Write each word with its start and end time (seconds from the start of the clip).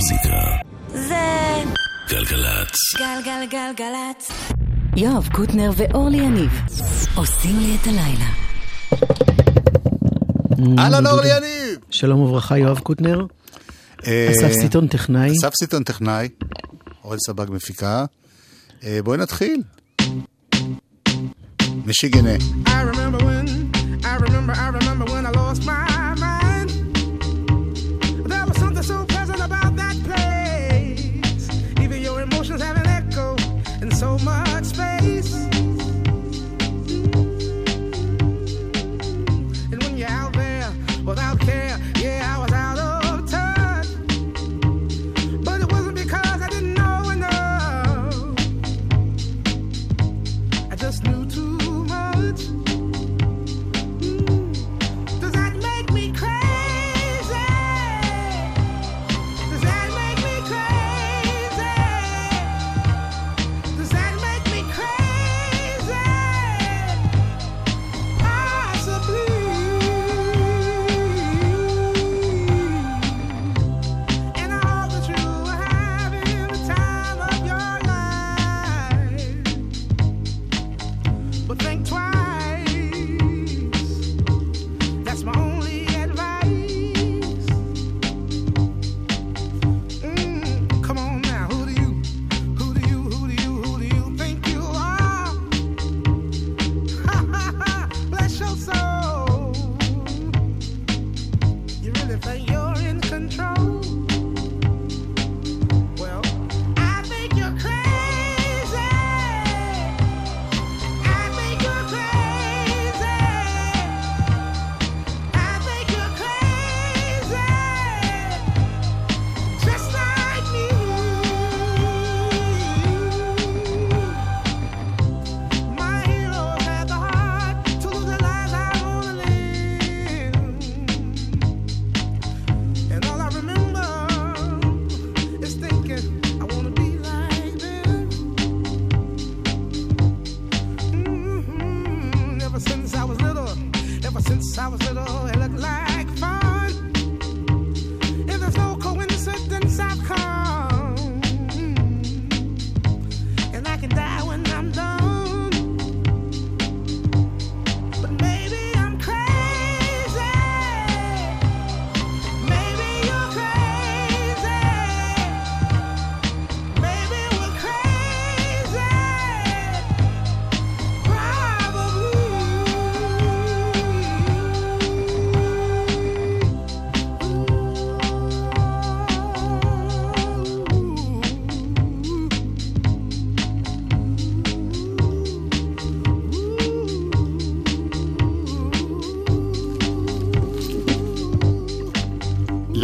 המוזיקה. 0.00 0.40
זה 0.88 1.62
גלגלצ. 2.08 2.74
גלגלגלגלצ. 2.98 4.30
יואב 4.96 5.28
קוטנר 5.32 5.70
ואורלי 5.76 6.16
יניב 6.16 6.50
עושים 7.14 7.58
לי 7.58 7.76
את 7.82 7.86
הלילה. 7.86 8.30
אהלן 10.78 11.06
אורלי 11.06 11.36
יניב! 11.36 11.78
שלום 11.90 12.20
וברכה, 12.20 12.58
יואב 12.58 12.78
קוטנר. 12.78 13.26
אה, 14.06 14.28
אסף 14.30 14.52
סיטון 14.52 14.86
טכנאי. 14.86 15.32
אסף 15.32 15.54
סיטון 15.54 15.82
טכנאי, 15.82 16.28
אורל 17.04 17.18
סבג 17.26 17.46
מפיקה. 17.50 18.04
אה, 18.84 18.98
בואי 19.04 19.18
נתחיל. 19.18 19.62
משיגנה. 21.86 22.34
I 22.66 22.70
remember 22.70 23.18
when, 23.18 23.46
I 24.04 24.16
remember, 24.26 24.52
I 24.52 24.68
remember 24.78 25.04
when 25.12 25.26
I 25.26 25.30
lost 25.30 25.64
my 25.66 25.79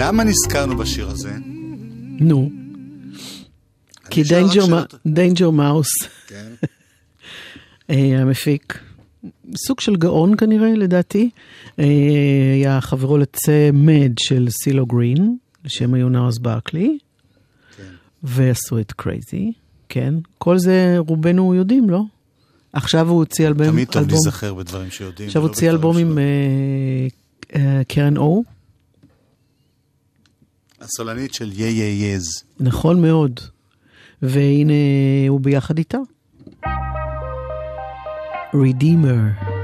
למה 0.06 0.24
נזכרנו 0.24 0.76
בשיר 0.76 1.08
הזה? 1.08 1.32
נו. 2.20 2.50
כי. 4.10 4.22
דיינג'ר 5.06 5.50
מאוס. 5.50 5.88
המפיק, 7.88 8.78
סוג 9.56 9.80
של 9.80 9.96
גאון 9.96 10.36
כנראה, 10.36 10.74
לדעתי, 10.74 11.30
אה, 11.78 11.84
היה 12.54 12.80
חברו 12.80 13.18
לצמד 13.18 14.12
של 14.18 14.46
סילו 14.50 14.86
גרין, 14.86 15.36
שהם 15.66 15.94
היו 15.94 16.08
נארלס 16.08 16.38
ברקלי, 16.38 16.98
כן. 17.76 17.82
ועשו 18.22 18.78
את 18.78 18.92
Crazy, 18.92 19.52
כן? 19.88 20.14
כל 20.38 20.58
זה 20.58 20.96
רובנו 20.98 21.54
יודעים, 21.54 21.90
לא? 21.90 22.02
עכשיו 22.72 23.08
הוא 23.08 23.16
הוציא 23.16 23.46
אלבום, 23.46 23.66
תמיד 23.66 23.88
טוב 23.88 24.10
להיזכר 24.10 24.54
בדברים 24.54 24.90
שיודעים. 24.90 25.26
עכשיו 25.26 25.42
ולא 25.42 25.48
הוציא 25.48 25.70
אלבום 25.70 25.98
עם. 25.98 26.18
אה, 26.18 26.24
אה, 27.54 27.82
קרן 27.88 28.16
אור, 28.16 28.44
הסולנית 30.86 31.34
של 31.34 31.52
יא 31.54 31.66
יא 31.66 32.14
יז. 32.14 32.42
נכון 32.60 33.02
מאוד. 33.02 33.40
והנה 34.22 34.72
הוא 35.28 35.40
ביחד 35.40 35.78
איתה. 35.78 35.98
Redeemer. 38.54 39.55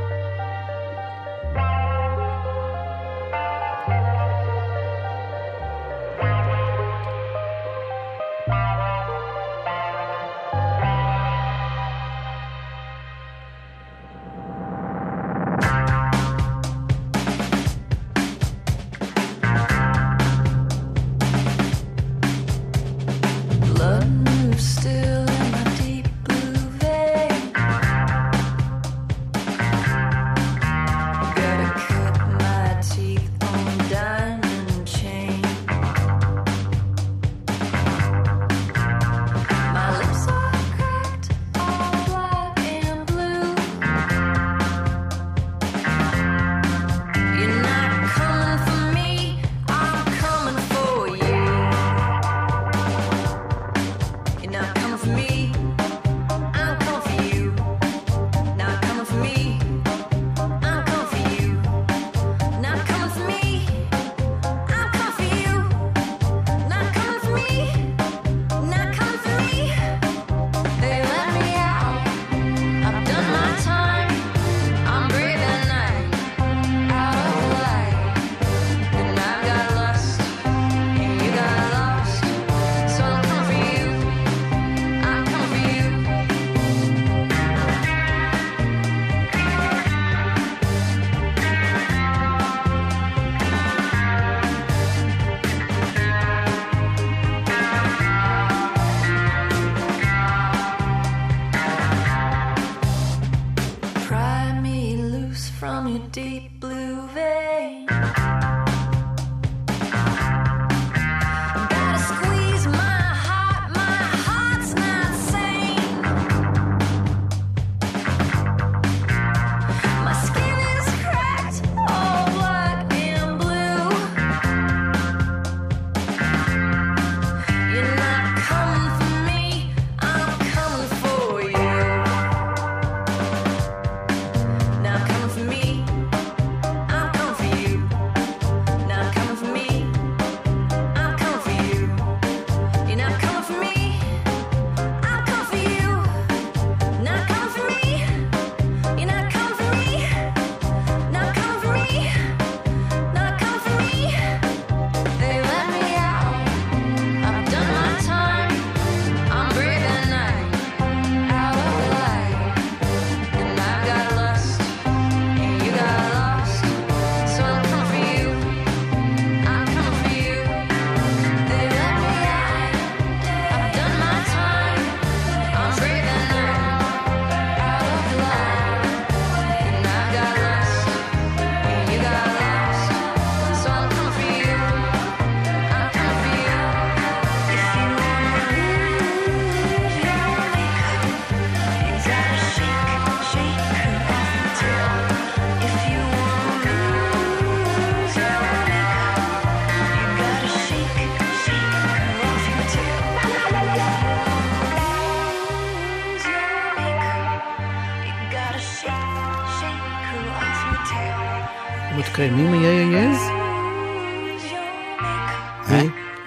קיימים 212.15 212.53
ה-יה-יה-יז? 212.53 213.19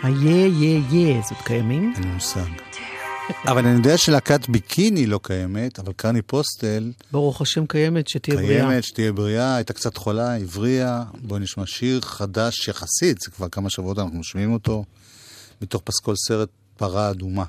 ה-יה-יה-יז 0.03 1.31
עוד 1.31 1.41
קיימים? 1.43 1.93
אין 1.95 2.03
לי 2.03 2.09
מושג. 2.09 2.41
אבל 3.47 3.65
אני 3.65 3.77
יודע 3.77 3.97
שלהקת 3.97 4.49
ביקיני 4.49 5.05
לא 5.05 5.19
קיימת, 5.23 5.79
אבל 5.79 5.93
קרני 5.93 6.21
פוסטל 6.21 6.91
ברוך 7.11 7.41
השם 7.41 7.65
קיימת, 7.65 8.07
שתהיה 8.07 8.37
בריאה. 8.37 8.67
קיימת, 8.67 8.83
שתהיה 8.83 9.11
בריאה, 9.11 9.55
הייתה 9.55 9.73
קצת 9.73 9.97
חולה, 9.97 10.35
הבריאה. 10.35 11.03
בואי 11.21 11.39
נשמע 11.39 11.65
שיר 11.65 12.01
חדש 12.01 12.67
יחסית, 12.67 13.21
זה 13.21 13.31
כבר 13.31 13.49
כמה 13.49 13.69
שבועות 13.69 13.99
אנחנו 13.99 14.23
שומעים 14.23 14.53
אותו, 14.53 14.83
מתוך 15.61 15.81
פסקול 15.85 16.15
סרט 16.27 16.49
פרה 16.77 17.09
אדומה. 17.09 17.45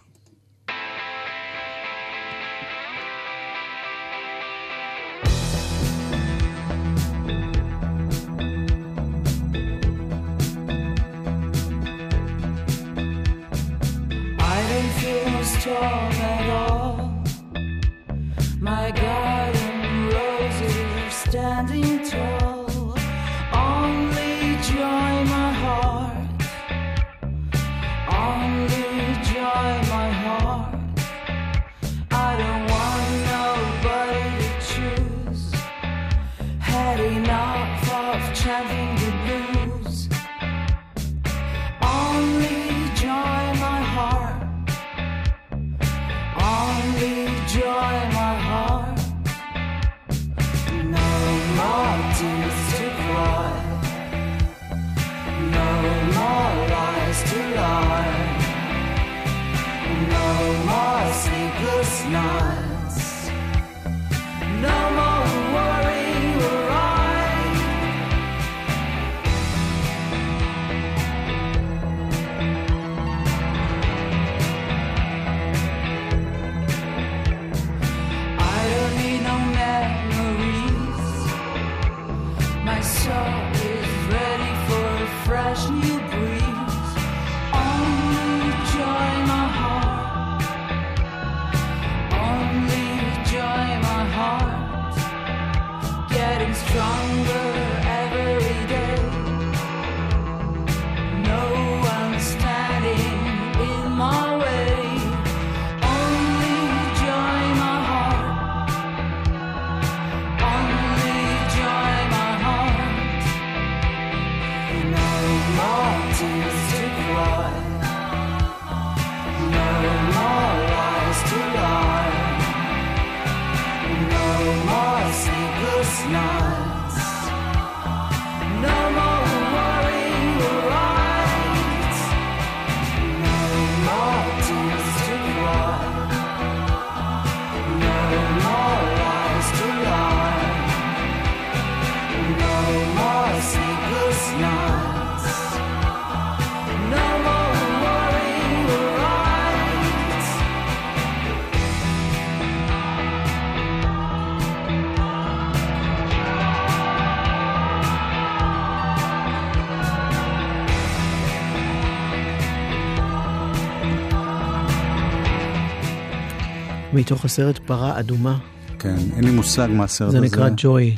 מתוך 167.06 167.24
הסרט 167.24 167.58
פרה 167.58 168.00
אדומה. 168.00 168.38
כן, 168.78 168.96
אין 169.16 169.24
לי 169.24 169.30
מושג 169.30 169.68
מה 169.70 169.84
הסרט 169.84 170.10
זה 170.10 170.18
הזה. 170.18 170.26
נקרא 170.26 170.48
ג'וי. 170.56 170.96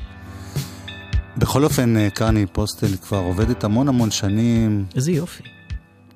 בכל 1.37 1.65
אופן, 1.65 1.97
אה, 1.97 2.11
קרני 2.11 2.47
פוסטל 2.47 2.97
כבר 2.97 3.17
עובדת 3.19 3.65
המון 3.65 3.89
המון 3.89 4.11
שנים, 4.11 4.85
איזה 4.97 5.13
יופי. 5.13 5.43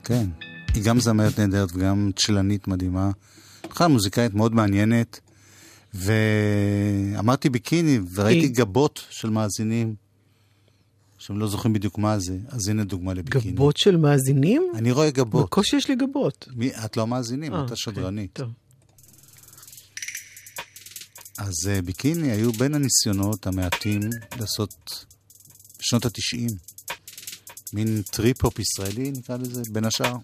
כן. 0.04 0.26
היא 0.74 0.84
גם 0.84 1.00
זמרת 1.00 1.38
נהדרת 1.40 1.68
וגם 1.74 2.10
צ'לנית 2.16 2.68
מדהימה. 2.68 3.10
בכלל 3.70 3.86
מוזיקאית 3.86 4.34
מאוד 4.34 4.54
מעניינת. 4.54 5.20
ואמרתי 5.94 7.50
ביקיני, 7.50 7.98
וראיתי 8.14 8.46
היא- 8.46 8.54
גבות 8.54 9.00
של 9.10 9.30
מאזינים, 9.30 9.94
שהם 11.18 11.38
לא 11.38 11.46
זוכרים 11.46 11.72
בדיוק 11.72 11.98
מה 11.98 12.18
זה, 12.18 12.36
אז 12.48 12.68
הנה 12.68 12.84
דוגמה 12.84 13.14
לביקיני. 13.14 13.52
גבות 13.54 13.76
של 13.76 13.96
מאזינים? 13.96 14.62
אני 14.74 14.92
רואה 14.92 15.10
גבות. 15.10 15.44
בקושי 15.46 15.76
יש 15.76 15.88
לי 15.88 15.94
גבות. 15.96 16.48
מי, 16.56 16.70
את 16.84 16.96
לא 16.96 17.06
מאזינים, 17.06 17.52
אה, 17.52 17.58
את 17.58 17.62
אוקיי, 17.62 17.72
השדרנית. 17.74 18.30
טוב. 18.32 18.48
אז 21.42 21.54
אה, 21.66 21.82
ביקיני 21.82 22.30
היו 22.30 22.52
בין 22.52 22.74
הניסיונות 22.74 23.46
המעטים 23.46 24.00
לעשות 24.40 25.04
בשנות 25.78 26.04
התשעים. 26.04 26.50
מין 27.72 28.02
טריפ-הופ 28.02 28.58
ישראלי, 28.58 29.10
נקרא 29.10 29.36
לזה, 29.36 29.62
בין 29.70 29.84
השאר. 29.84 30.16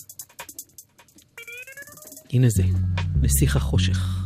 הנה 2.32 2.48
זה, 2.48 2.62
נסיך 3.20 3.56
החושך. 3.56 4.17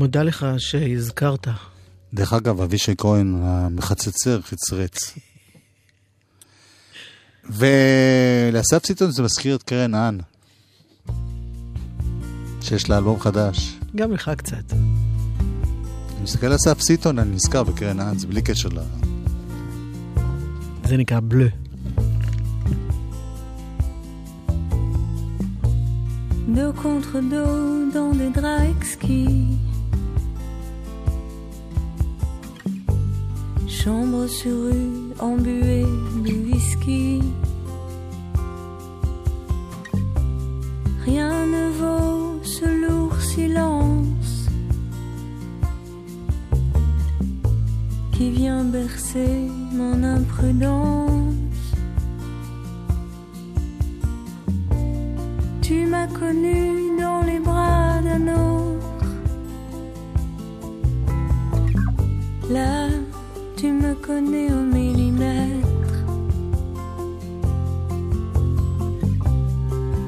מודה 0.00 0.22
לך 0.22 0.46
שהזכרת. 0.58 1.48
דרך 2.14 2.32
אגב, 2.32 2.60
אבישי 2.60 2.94
כהן, 2.98 3.40
המחצצר, 3.42 4.40
חצרץ. 4.42 5.14
ולאסף 7.50 8.86
סיטון 8.86 9.10
זה 9.10 9.22
מזכיר 9.22 9.56
את 9.56 9.62
קרן 9.62 9.94
האן, 9.94 10.18
שיש 12.62 12.90
לה 12.90 12.98
אלבום 12.98 13.20
חדש. 13.20 13.78
גם 13.96 14.12
לך 14.12 14.30
קצת. 14.36 14.72
אני 14.72 16.22
מסתכל 16.22 16.46
על 16.46 16.54
אסף 16.54 16.80
סיטון, 16.80 17.18
אני 17.18 17.30
נזכר 17.30 17.62
בקרן 17.62 18.00
האן, 18.00 18.18
זה 18.18 18.26
בלי 18.26 18.42
קשר 18.42 18.68
ל... 18.68 18.78
זה 20.84 20.96
נקרא 20.96 21.20
בלו. 21.22 21.46
dos 26.56 26.72
contre 26.84 27.16
dos 27.32 27.92
dans 27.94 28.12
des 28.20 28.30
draps 28.38 28.66
exquis. 28.74 29.69
Chambre 33.82 34.26
sur 34.26 34.52
rue 34.66 35.14
embuée 35.20 35.86
de 36.26 36.32
whisky. 36.44 37.22
Rien 41.06 41.46
ne 41.46 41.70
vaut 41.80 42.40
ce 42.42 42.66
lourd 42.66 43.18
silence 43.22 44.50
qui 48.12 48.30
vient 48.30 48.64
bercer 48.64 49.48
mon 49.72 50.04
imprudence. 50.04 51.34
Tu 55.62 55.86
m'as 55.86 56.08
connu 56.08 56.98
dans 57.00 57.22
les 57.22 57.40
bras 57.40 57.98
d'un 58.02 58.28
autre. 58.28 58.60
Tu 63.60 63.72
me 63.72 63.94
connais 63.94 64.50
au 64.50 64.62
millimètre. 64.74 65.96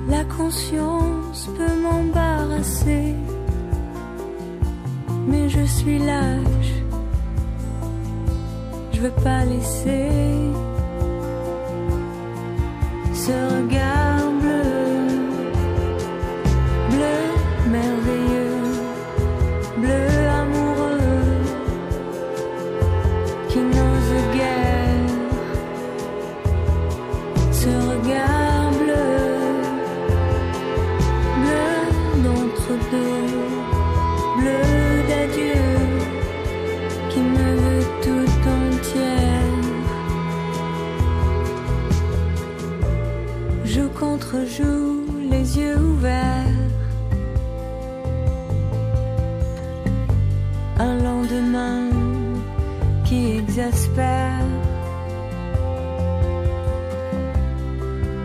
La 0.08 0.24
conscience 0.24 1.50
peut 1.56 1.76
m'embarrasser, 1.82 3.14
mais 5.28 5.50
je 5.50 5.64
suis 5.66 5.98
lâche. 5.98 6.74
Je 8.92 9.00
veux 9.02 9.16
pas 9.22 9.44
laisser 9.44 10.08
ce 13.12 13.34
regard 13.54 14.41
Joue 44.32 45.04
les 45.30 45.58
yeux 45.58 45.76
ouverts. 45.76 46.46
Un 50.78 50.96
lendemain 51.02 51.90
qui 53.04 53.36
exaspère. 53.36 54.46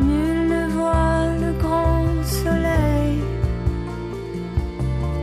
Nul 0.01 0.47
ne 0.47 0.67
voit 0.69 1.27
le 1.41 1.51
grand 1.61 2.05
soleil 2.23 3.19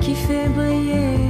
qui 0.03 0.15
fait 0.15 0.49
briller 0.51 1.24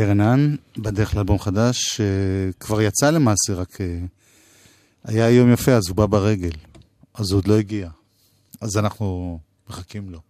קרן 0.00 0.20
האן, 0.20 0.56
בדרך 0.78 1.16
לאלבום 1.16 1.38
חדש, 1.38 2.00
אה, 2.00 2.06
כבר 2.60 2.80
יצא 2.80 3.10
למעשה, 3.10 3.54
רק 3.54 3.80
אה, 3.80 3.98
היה 5.04 5.30
יום 5.30 5.52
יפה, 5.52 5.72
אז 5.72 5.88
הוא 5.88 5.96
בא 5.96 6.06
ברגל. 6.06 6.50
אז 7.14 7.30
הוא 7.30 7.38
עוד 7.38 7.48
לא 7.48 7.58
הגיע. 7.58 7.88
אז 8.60 8.76
אנחנו 8.76 9.38
מחכים 9.68 10.10
לו. 10.10 10.20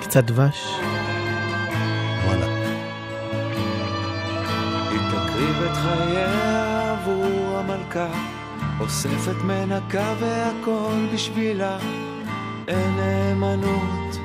קצת 0.00 0.24
דבש. 0.24 0.64
וואלה. 2.24 2.46
היא 4.90 5.00
תקריב 5.10 5.56
את 5.62 5.76
חייה 5.76 6.92
עבור 6.92 7.58
המלכה, 7.58 8.12
אוספת 8.80 9.36
מנקה 9.44 10.14
והכל 10.20 11.06
בשבילה. 11.14 11.78
אין 12.68 12.96
נאמנות 12.96 14.18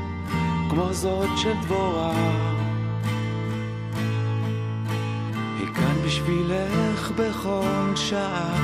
כמו 0.70 0.94
זאת 0.94 1.30
של 1.38 1.54
דבורה. 1.62 2.14
היא 5.60 5.68
כאן 5.76 5.96
בשבילך 6.06 7.12
בכל 7.16 7.96
שעה, 7.96 8.56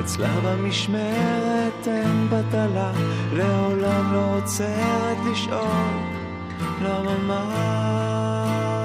אצלה 0.00 0.40
במשמרת 0.44 1.86
אין 1.86 2.28
בטלה, 2.30 2.92
לעולם 3.32 4.12
לא 4.12 4.36
עוצרת 4.36 5.16
לשאול 5.32 6.10
למה 6.82 7.18
מה. 7.26 8.79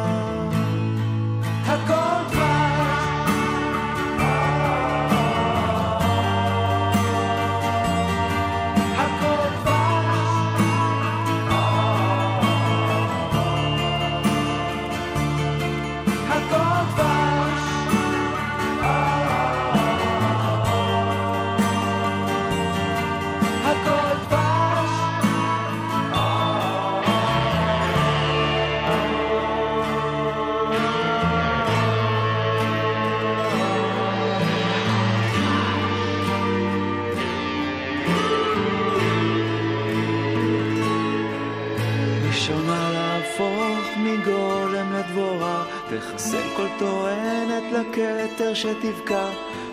כל 46.66 46.80
טוענת 46.80 47.64
לכתר 47.72 48.54
שתבקע, 48.54 49.30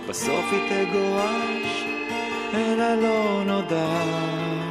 בסוף 0.09 0.45
היא 0.53 0.87
תגורש 0.87 1.85
אל 2.55 2.81
הלא 2.81 3.45
נודע. 3.47 4.62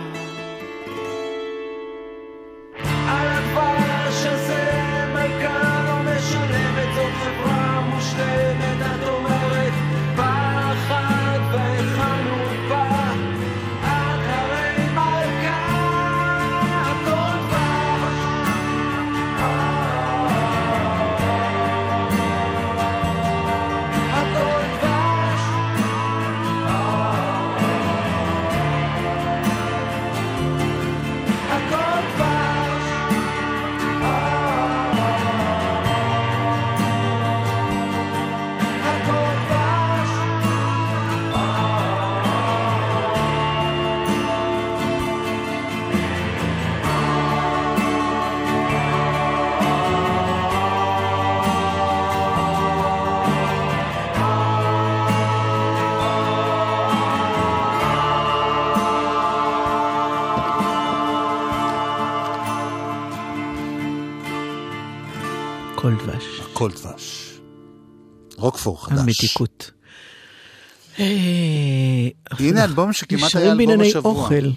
דבש. 66.70 66.82
הכל 66.82 66.94
דבש. 66.94 67.40
רוקפור 68.38 68.86
חדש. 68.86 69.00
המתיקות. 69.00 69.72
אה, 71.00 71.06
הנה 72.40 72.64
אלבום 72.64 72.94
שכמעט 72.94 73.22
היה 73.22 73.28
נשארים 73.28 73.46
אלבום 73.48 73.58
בענייני 73.58 73.88
השבוע. 73.88 74.12
אוכל. 74.12 74.50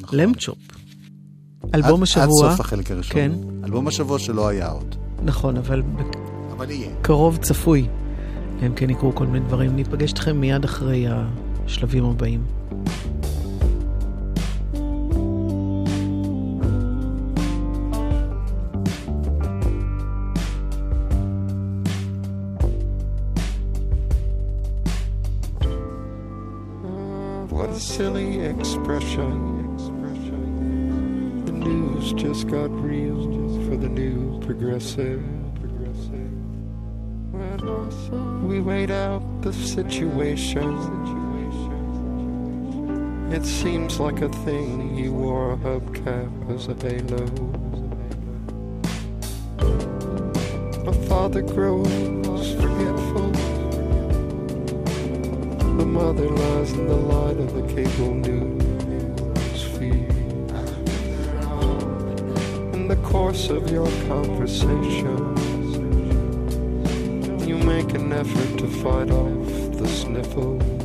נכון. 0.00 0.18
למצ'ופ. 0.18 0.58
אלבום 1.74 2.02
השבוע. 2.02 2.24
עד 2.24 2.50
סוף 2.50 2.60
החלק 2.60 2.90
הראשון. 2.90 3.12
כן. 3.14 3.32
אלבום 3.64 3.88
השבוע 3.88 4.18
שלא 4.18 4.48
היה 4.48 4.68
עוד. 4.68 4.94
נכון, 5.22 5.56
אבל 5.56 5.82
אבל 6.52 6.70
יהיה. 6.70 6.90
בקרוב 7.00 7.36
צפוי. 7.36 7.86
הם 8.60 8.74
כן 8.74 8.90
יקרו 8.90 9.14
כל 9.14 9.26
מיני 9.26 9.46
דברים. 9.46 9.76
ניפגש 9.76 10.10
איתכם 10.10 10.40
מיד 10.40 10.64
אחרי 10.64 11.06
השלבים 11.66 12.04
הבאים. 12.04 12.57
Expression. 28.58 29.76
The 31.44 31.52
news 31.52 32.12
just 32.14 32.48
got 32.48 32.70
real 32.70 33.22
for 33.66 33.76
the 33.76 33.88
new 33.88 34.40
progressive. 34.40 35.22
We 38.42 38.60
weighed 38.60 38.90
out 38.90 39.22
the 39.42 39.52
situation. 39.52 40.76
It 43.30 43.44
seems 43.44 44.00
like 44.00 44.22
a 44.22 44.28
thing 44.44 44.96
he 44.96 45.08
wore 45.08 45.52
a 45.52 45.56
hubcap 45.56 46.30
as 46.54 46.68
a 46.68 46.74
halo. 46.74 47.26
A 50.88 50.92
father 51.08 51.42
grows 51.42 52.54
forgetful. 52.54 53.27
The 55.78 55.86
mother 55.86 56.28
lies 56.28 56.72
in 56.72 56.88
the 56.88 56.96
light 56.96 57.36
of 57.36 57.54
the 57.54 57.62
cable 57.72 58.12
news 58.12 59.62
feed. 59.78 60.10
In 62.74 62.88
the 62.88 62.96
course 63.04 63.48
of 63.48 63.70
your 63.70 63.86
conversations, 64.08 65.38
you 67.46 67.56
make 67.58 67.94
an 67.94 68.12
effort 68.12 68.58
to 68.58 68.66
fight 68.66 69.12
off 69.12 69.78
the 69.78 69.86
sniffles. 69.86 70.77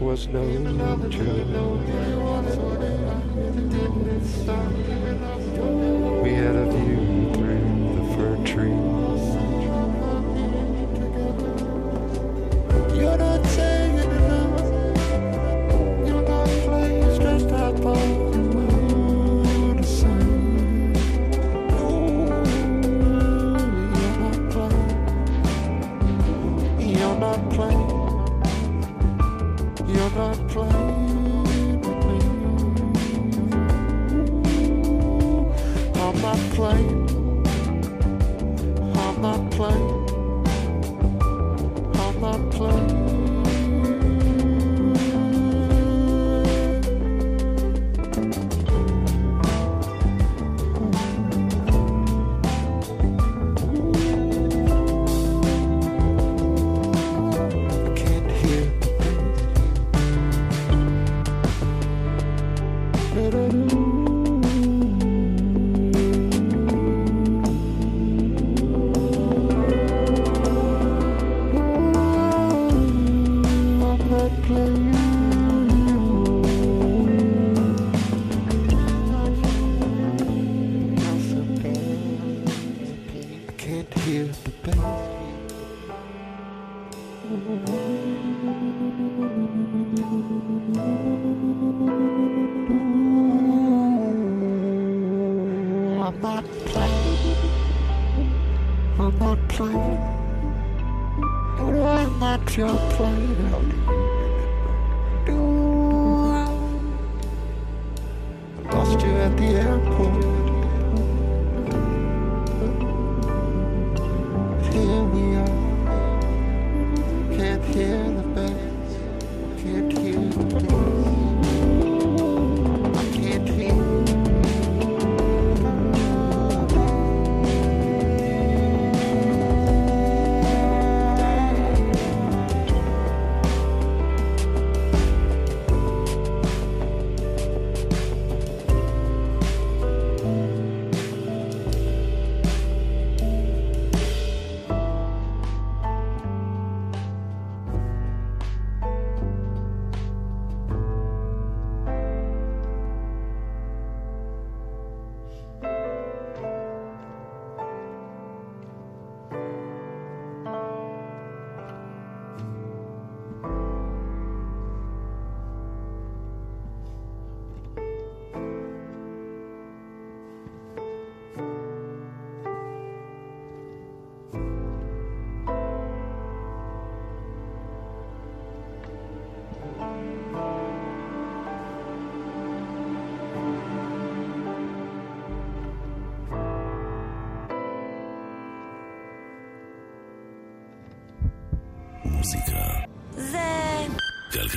was 0.00 0.28
no 0.28 1.08
joke. 1.08 1.37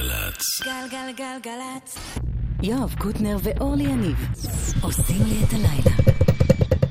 גלגלצ. 0.02 0.62
גלגלגלגלצ. 0.64 1.98
יואב 2.64 2.96
קוטנר 3.00 3.38
ואורלי 3.44 3.84
יניב 3.84 4.18
עושים 4.82 5.24
לי 5.26 5.44
את 5.44 5.54
הלילה. 5.54 5.96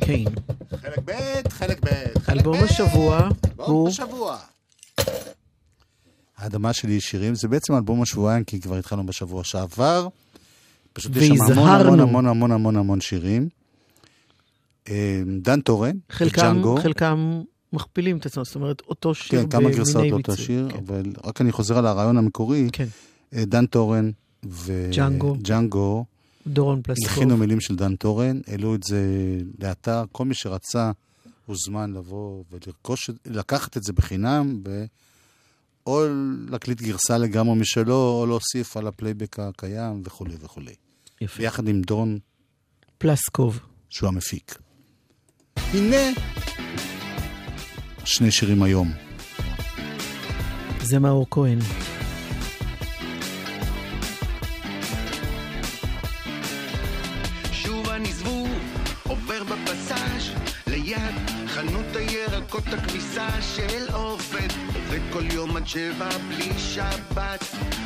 כן. 0.00 0.40
חלק 0.76 0.98
ב', 1.04 1.48
חלק 1.48 1.84
ב'. 1.84 1.88
אלבום. 2.30 2.56
השבוע 2.64 3.18
אלבום 3.18 3.66
הוא 3.66 3.88
השבוע. 3.88 4.38
האדמה 6.36 6.72
שלי 6.72 7.00
שירים, 7.00 7.34
זה 7.34 7.48
בעצם 7.48 7.74
אלבום 7.74 8.02
השבועיים, 8.02 8.44
כי 8.44 8.60
כבר 8.60 8.76
התחלנו 8.76 9.06
בשבוע 9.06 9.44
שעבר. 9.44 10.08
פשוט 10.92 11.16
יש 11.16 11.28
שם 11.28 11.58
המון. 11.58 12.00
המון 12.00 12.00
המון 12.00 12.26
המון 12.26 12.52
המון 12.52 12.76
המון 12.76 13.00
שירים. 13.00 13.48
אה, 14.88 15.22
דן 15.42 15.60
טורן, 15.60 15.96
חלקם, 16.10 16.42
ג'אנגו. 16.42 16.76
חלקם 16.82 17.42
מכפילים 17.72 18.16
את 18.16 18.26
עצמם, 18.26 18.44
זאת 18.44 18.54
אומרת, 18.54 18.82
אותו 18.88 19.14
שיר 19.14 19.42
כן, 19.42 19.48
כמה 19.48 19.70
גרסאות 19.70 20.06
לאותו. 20.10 20.36
שיר, 20.36 20.68
כן. 20.70 20.76
אבל 20.78 21.02
רק 21.24 21.40
אני 21.40 21.52
חוזר 21.52 21.78
על 21.78 21.86
הרעיון 21.86 22.18
המקורי. 22.18 22.68
כן, 22.72 22.86
אה, 23.34 23.44
דן 23.44 23.66
טורן 23.66 24.10
ג'אנגו. 24.92 25.36
וג'אנגו 25.38 26.04
דורון 26.46 26.82
פלסקוב. 26.82 27.08
הלחינו 27.08 27.36
מילים 27.36 27.60
של 27.60 27.76
דן 27.76 27.96
טורן, 27.96 28.40
העלו 28.46 28.74
את 28.74 28.82
זה 28.82 29.02
לאתר, 29.58 30.04
כל 30.12 30.24
מי 30.24 30.34
שרצה 30.34 30.90
הוזמן 31.46 31.92
לבוא 31.92 32.44
ולרכוש, 32.50 33.10
לקחת 33.26 33.76
את 33.76 33.82
זה 33.82 33.92
בחינם, 33.92 34.60
ו... 34.66 34.84
או 35.86 36.04
להקליט 36.48 36.82
גרסה 36.82 37.18
לגמרי 37.18 37.54
משלו, 37.54 37.94
או 37.94 38.26
להוסיף 38.26 38.76
על 38.76 38.86
הפלייבק 38.86 39.38
הקיים 39.38 40.02
וכולי 40.04 40.34
וכולי. 40.40 40.74
יפה. 41.20 41.38
ביחד 41.38 41.68
עם 41.68 41.82
דורון, 41.82 42.18
פלסקוב. 42.98 43.60
שהוא 43.90 44.08
המפיק. 44.08 44.58
הנה 45.56 46.12
שני 48.04 48.30
שירים 48.30 48.62
היום. 48.62 48.92
זה 50.82 50.98
מאור 50.98 51.26
כהן. 51.30 51.58
הירקות 62.50 62.66
הכביסה 62.66 63.28
של 63.56 63.92
עובד 63.92 64.48
עובד 64.66 65.00
כל 65.12 65.24
יום 65.32 65.56
עד 65.56 65.66
שבע 65.66 66.08
בלי 66.28 66.58
שבת 66.58 67.44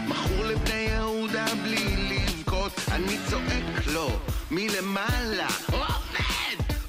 מכור 0.09 0.45
לבני 0.45 0.75
יהודה 0.75 1.47
בלי 1.63 1.97
לבכות 1.97 2.73
אני 2.93 3.19
צועק 3.31 3.87
לו 3.87 4.09
מלמעלה 4.51 5.49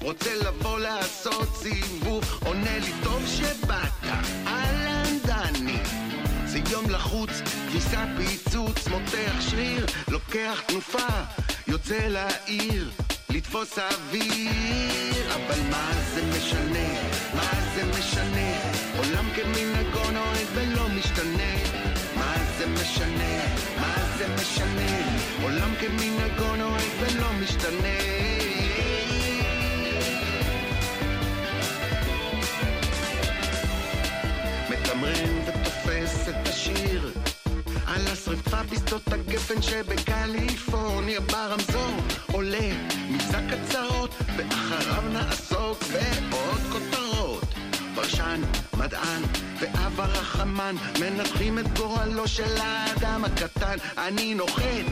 רוצה 0.05 0.35
לבוא 0.35 0.79
לעשות 0.79 1.47
סיבוב 1.55 2.39
עונה 2.45 2.79
לי 2.79 2.91
טוב 3.03 3.23
שבאת 3.27 4.13
אהלן 4.47 5.17
דני 5.25 5.77
זה 6.45 6.59
יום 6.71 6.89
לחוץ, 6.89 7.29
כביסה 7.69 8.05
פיצוץ, 8.17 8.87
מותח 8.87 9.41
שריר, 9.49 9.85
לוקח 10.07 10.61
תנופה, 10.67 11.07
יוצא 11.67 12.07
לעיר, 12.07 12.91
לתפוס 13.29 13.79
אוויר. 13.79 15.35
אבל 15.35 15.59
מה 15.69 15.91
זה 16.13 16.21
משנה, 16.37 16.87
מה 17.35 17.51
זה 17.75 17.85
משנה, 17.99 18.59
עולם 18.97 19.25
כמנהגו 19.35 20.11
נוהג 20.11 20.47
ולא 20.53 20.89
משתנה. 20.89 21.53
מה 22.15 22.35
זה 22.57 22.67
משנה, 22.67 23.45
מה 23.81 23.95
זה 24.17 24.27
משנה, 24.41 25.21
עולם 25.43 25.73
כמנהגו 25.79 26.55
נוהג 26.55 26.89
ולא 26.99 27.27
משתנה. 27.41 28.44
מתמרן 34.95 35.39
ותופס 35.45 36.29
את 36.29 36.47
השיר. 36.47 37.11
על 37.87 38.07
השרפה 38.07 38.63
בשדות 38.63 39.07
הגפן 39.13 39.61
שבקליפורניה 39.61 41.19
ברמזור 41.19 41.91
עולה 42.31 42.71
מבזק 43.09 43.43
הצהרות 43.51 44.15
ואחריו 44.37 45.03
נעסוק 45.13 45.83
בעוד 46.29 46.61
כותרות. 46.71 47.43
פרשן, 47.95 48.41
מדען 48.77 49.21
ואב 49.59 50.01
הרחמן 50.01 50.75
מנתחים 50.99 51.59
את 51.59 51.79
גורלו 51.79 52.27
של 52.27 52.57
האדם 52.61 53.25
הקטן. 53.25 53.77
אני 53.97 54.33
נוחת 54.33 54.85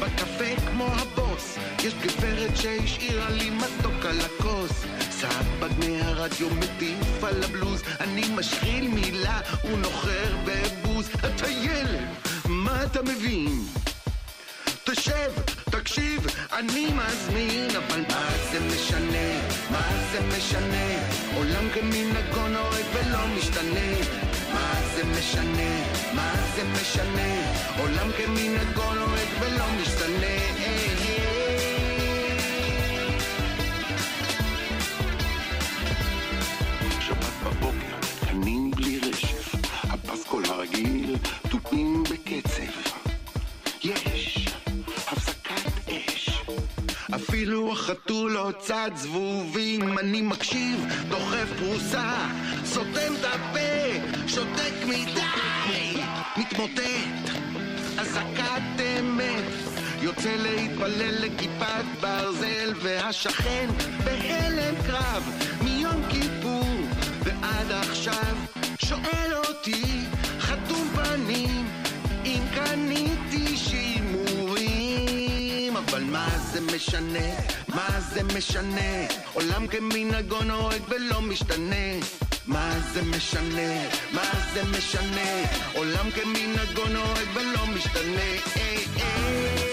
בקפה 0.00 0.60
כמו 0.66 0.86
הבוס 0.86 1.58
יש 1.84 1.94
גברת 1.94 2.56
שהשאירה 2.56 3.30
לי 3.30 3.50
מתוק 3.50 4.04
על 4.04 4.20
הכוס. 4.20 4.84
סבא 5.10 5.68
בני 5.68 6.00
הרדיו 6.24 6.50
מטיף 6.50 7.24
על 7.24 7.42
הבלוז 7.42 7.82
אני 8.00 8.22
משחיל 8.36 8.88
מילה 8.88 9.40
ונוחר 9.64 10.36
בבוז 10.44 11.08
אתה 11.18 11.48
ילד, 11.48 12.04
מה 12.44 12.84
אתה 12.84 13.02
מבין? 13.02 13.66
תשב, 14.84 15.32
תקשיב, 15.70 16.26
אני 16.52 16.86
מזמין 16.92 17.70
אבל 17.76 18.00
מה 18.08 18.30
זה 18.52 18.60
משנה? 18.60 19.48
מה 19.70 19.88
זה 20.12 20.20
משנה? 20.36 21.08
עולם 21.36 21.68
כמנהגו 21.74 22.48
נוהג 22.48 22.84
ולא 22.94 23.26
משתנה 23.38 24.24
מה 24.54 24.80
זה 24.94 25.04
משנה? 25.04 25.72
מה 26.14 26.32
זה 26.56 26.62
משנה? 26.64 27.54
עולם 27.78 28.10
כמנהגו 28.16 28.94
נוהג 28.94 29.28
ולא 29.40 29.64
משתנה 29.80 30.63
הפסקול 40.08 40.44
הרגיל, 40.44 41.16
תופים 41.50 42.04
בקצב. 42.04 42.90
יש 43.82 44.48
הפסקת 45.06 45.88
אש. 45.88 46.40
אפילו 47.14 47.74
חתולות 47.74 48.58
צד 48.58 48.90
זבובים 48.94 49.98
אני 49.98 50.22
מקשיב, 50.22 50.86
דוחף 51.08 51.48
פרוסה, 51.58 52.28
סותם 52.64 53.12
את 53.20 53.24
הפה, 53.24 54.28
שותק 54.28 54.72
מדי, 54.86 56.00
מתמוטט, 56.36 57.30
אזעקת 57.98 58.80
אמת, 59.00 59.44
יוצא 60.02 60.36
להתפלל 60.36 61.24
לכיפת 61.24 61.84
ברזל, 62.00 62.72
והשכן 62.82 63.68
בהלם 64.04 64.74
קרב, 64.86 65.30
מיום 65.62 66.02
כיפור 66.10 66.64
ועד 67.24 67.70
עכשיו, 67.70 68.36
שואל 68.94 69.34
אותי, 69.48 69.82
חתום 70.38 70.88
פנים, 70.94 71.68
אם 72.24 72.42
קניתי 72.54 73.56
שימורים, 73.56 74.96
אבל 75.76 76.02
מה 76.04 76.28
זה 76.52 76.60
משנה? 76.60 77.28
מה 77.68 78.00
זה 78.00 78.22
משנה? 78.22 79.06
עולם 79.32 79.66
כמנהגו 79.66 80.42
נוהג 80.42 80.82
ולא 80.88 81.22
משתנה. 81.22 81.86
מה 82.46 82.74
זה 82.92 83.02
משנה? 83.02 83.88
מה 84.12 84.30
זה 84.52 84.64
משנה? 84.64 85.42
עולם 85.74 86.10
כמנהגו 86.10 86.88
נוהג 86.88 87.28
ולא 87.34 87.66
משתנה. 87.66 88.30
היי, 88.54 88.86
היי. 88.96 89.63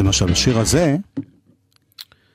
למשל, 0.00 0.32
השיר 0.32 0.58
הזה, 0.58 0.96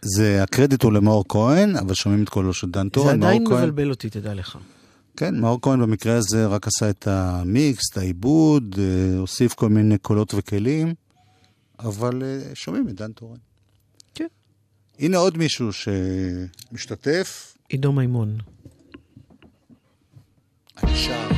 זה 0.02 0.44
הקרדיט 0.44 0.84
הוא 0.84 0.92
למאור 0.94 1.26
כהן, 1.30 1.76
אבל 1.76 1.94
שומעים 1.94 2.24
את 2.24 2.30
קולו 2.30 2.54
של 2.54 2.70
דן 2.72 2.84
זה 2.84 2.90
טורן. 2.90 3.24
עדיין 3.24 3.44
מאור 3.44 3.56
כהן- 3.56 3.64
מבלבל 3.70 3.90
אותי, 3.90 4.10
תדע 4.10 4.34
לך. 4.34 4.58
כן, 5.18 5.40
מאור 5.40 5.60
כהן 5.62 5.82
במקרה 5.82 6.16
הזה 6.16 6.46
רק 6.48 6.68
עשה 6.68 6.90
את 6.90 7.08
המיקס, 7.08 7.84
את 7.92 7.98
העיבוד, 7.98 8.76
אה, 8.80 9.18
הוסיף 9.18 9.54
כל 9.54 9.70
מיני 9.70 9.98
קולות 9.98 10.34
וכלים, 10.38 10.94
אבל 11.80 12.24
אה, 12.24 12.56
שומעים 12.56 12.90
את 12.90 12.96
דן 12.96 13.12
טורן. 13.12 13.38
כן. 14.16 14.28
הנה 15.00 15.18
עוד 15.18 15.38
מישהו 15.38 15.70
שמשתתף. 15.74 17.58
עידו 17.70 17.92
מימון. 17.92 18.38
אני 20.84 20.96
שר. 20.96 21.35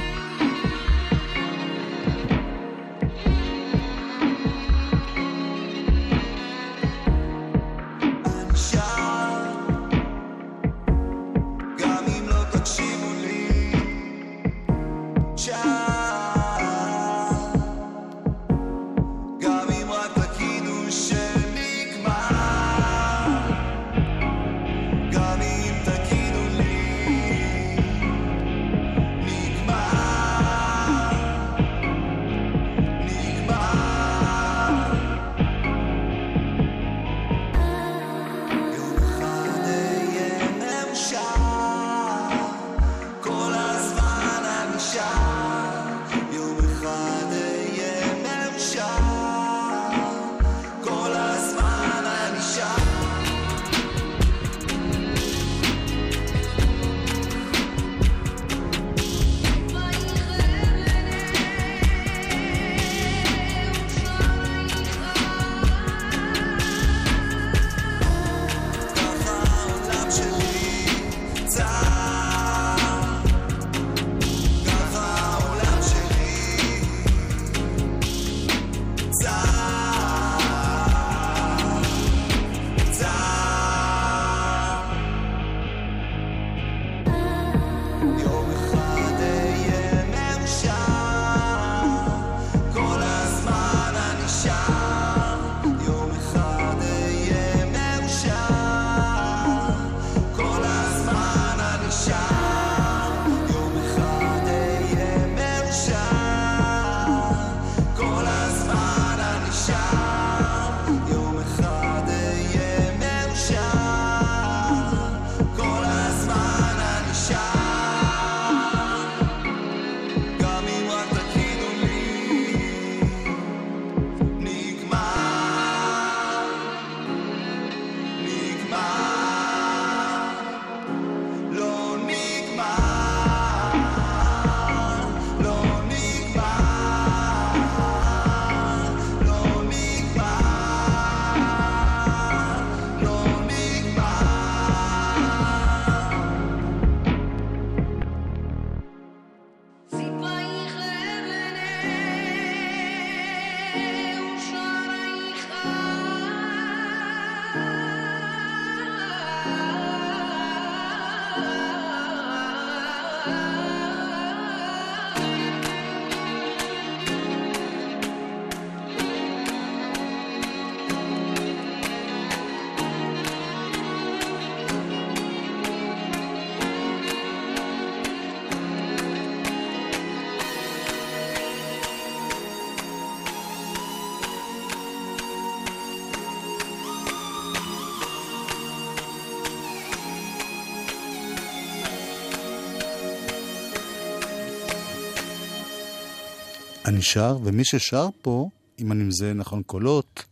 אני 196.98 197.04
שר, 197.04 197.38
ומי 197.44 197.66
ששר 197.66 198.08
פה, 198.22 198.50
אם 198.80 198.92
אני 198.92 199.04
מזהה 199.04 199.34
נכון 199.34 199.64
קולות, 199.64 200.24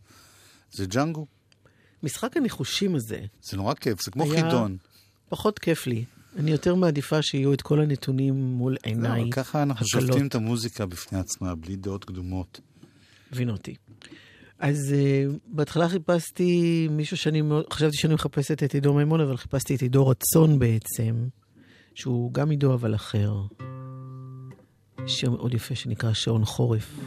זה 0.72 0.86
ג'אנגו. 0.86 1.26
משחק 2.02 2.36
הניחושים 2.36 2.94
הזה 2.94 3.20
זה 3.42 3.56
נורא 3.56 3.74
כיף, 3.74 4.04
זה 4.04 4.10
כמו 4.10 4.24
היה- 4.24 4.44
חידון. 4.44 4.76
פחות 5.28 5.58
כיף 5.58 5.86
לי. 5.86 6.04
אני 6.38 6.50
יותר 6.50 6.74
מעדיפה 6.74 7.22
שיהיו 7.22 7.52
את 7.52 7.62
כל 7.62 7.80
הנתונים 7.80 8.34
מול 8.34 8.72
לא, 8.72 8.78
עיניי. 8.82 9.22
אבל 9.22 9.32
ככה 9.32 9.62
אנחנו 9.62 9.86
הקלות. 9.86 10.06
שופטים 10.06 10.26
את 10.26 10.34
המוזיקה 10.34 10.86
בפני 10.86 11.18
עצמה, 11.18 11.54
בלי 11.54 11.76
דעות 11.76 12.04
קדומות. 12.04 12.60
הבין 13.32 13.50
אותי. 13.50 13.74
אז 14.58 14.76
uh, 14.94 15.32
בהתחלה 15.46 15.88
חיפשתי 15.88 16.88
מישהו 16.90 17.16
שאני 17.16 17.42
מאוד, 17.42 17.72
חשבתי 17.72 17.96
שאני 17.96 18.14
מחפשת 18.14 18.62
את 18.62 18.74
עידו 18.74 18.94
מימון, 18.94 19.20
אבל 19.20 19.36
חיפשתי 19.36 19.74
את 19.74 19.82
עידו 19.82 20.06
רצון 20.06 20.58
בעצם, 20.58 21.28
שהוא 21.94 22.32
גם 22.32 22.50
עידו 22.50 22.74
אבל 22.74 22.94
אחר. 22.94 23.32
שיר 25.06 25.30
מאוד 25.30 25.54
יפה 25.54 25.74
שנקרא 25.74 26.12
שעון 26.12 26.44
חורף, 26.44 26.98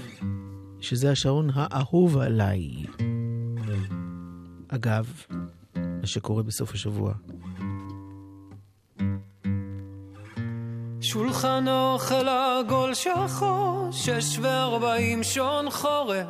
שזה 0.81 1.11
השעון 1.11 1.49
האהוב 1.53 2.17
עליי. 2.17 2.85
אגב, 4.67 5.23
מה 5.75 6.07
שקורה 6.07 6.43
בסוף 6.43 6.73
השבוע. 6.73 7.13
שולחן 11.01 11.65
אוכל 11.67 12.27
עגול 12.27 12.93
שחור, 12.93 13.87
שש 13.91 14.39
וארבעים 14.41 15.23
שעון 15.23 15.69
חורף. 15.69 16.27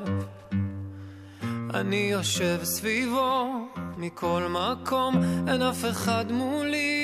אני 1.74 2.10
יושב 2.12 2.60
סביבו, 2.64 3.68
מכל 3.98 4.44
מקום, 4.50 5.16
אין 5.48 5.62
אף 5.62 5.86
אחד 5.86 6.26
מולי. 6.32 6.99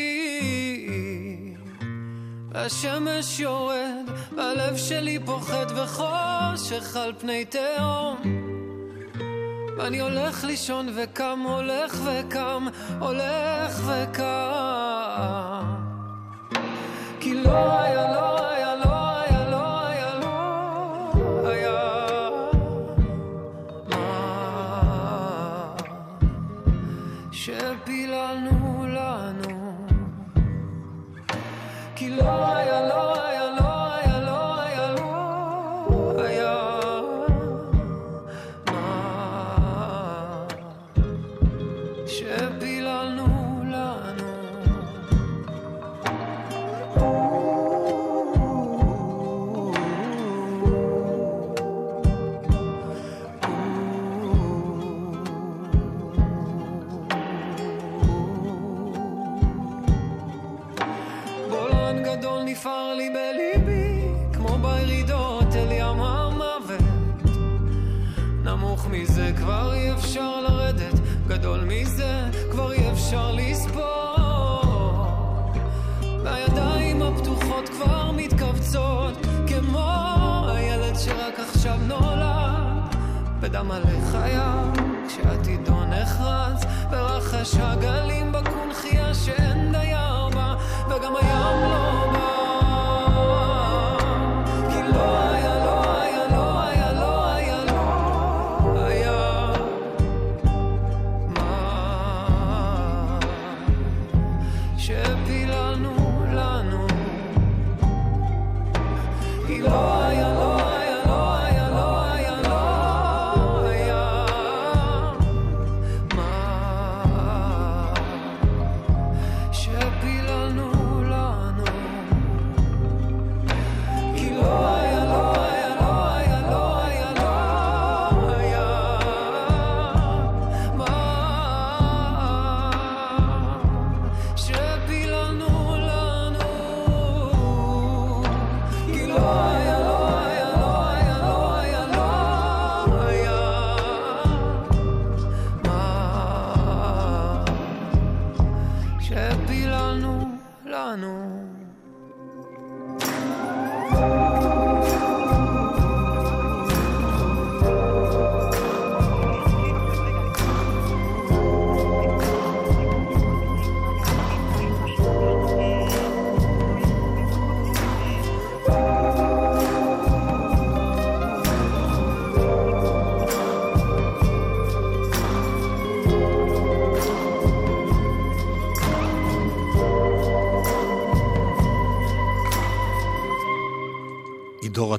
השמש 2.56 3.40
יורד, 3.40 4.10
והלב 4.38 4.78
שלי 4.78 5.20
פוחד 5.26 5.66
וחושך 5.76 6.96
על 6.96 7.14
פני 7.20 7.46
תהום. 7.46 8.18
ואני 9.78 10.00
הולך 10.00 10.44
לישון 10.44 10.90
וקם, 10.96 11.40
הולך 11.48 12.00
וקם, 12.06 12.68
הולך 13.00 13.82
וקם. 13.86 15.76
כי 17.20 17.34
לא 17.34 17.80
היה, 17.80 18.14
לא 18.14 18.40
היה, 18.40 18.55
בדם 83.56 83.68
מלא 83.68 84.12
חייו, 84.12 84.68
כשעתידו 85.08 85.86
נחרץ, 85.86 86.64
ורחש 86.92 87.56
הגלים 87.60 88.32
בקונכייה 88.32 89.14
שאין 89.14 89.72
דייר 89.72 90.30
בה, 90.34 90.56
וגם 90.90 91.16
הים 91.16 91.70
לא 91.70 92.15